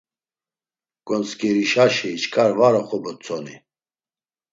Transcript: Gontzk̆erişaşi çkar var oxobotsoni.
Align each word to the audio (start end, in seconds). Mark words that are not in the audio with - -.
Gontzk̆erişaşi 1.07 2.11
çkar 2.21 2.51
var 2.59 2.73
oxobotsoni. 2.81 3.55